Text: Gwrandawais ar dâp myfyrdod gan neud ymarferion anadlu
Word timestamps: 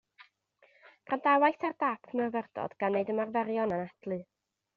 Gwrandawais 1.11 1.67
ar 1.69 1.75
dâp 1.83 2.09
myfyrdod 2.21 2.75
gan 2.83 2.97
neud 2.97 3.13
ymarferion 3.17 3.77
anadlu 3.79 4.21